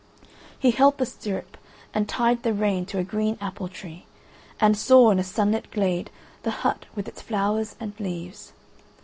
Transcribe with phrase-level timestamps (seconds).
[0.57, 1.57] He held the stirrup,
[1.93, 4.07] and tied the rein to a green apple tree,
[4.59, 6.09] and saw in a sunlit glade
[6.41, 8.51] the hut with its flowers and leaves.